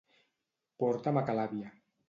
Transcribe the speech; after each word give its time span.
Porta'm 0.85 1.21
a 1.23 1.25
ca 1.29 1.39
l'àvia. 1.43 1.73